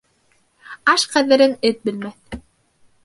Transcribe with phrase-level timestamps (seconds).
[0.95, 2.41] Аш ҡәҙерен эт белмәҫ.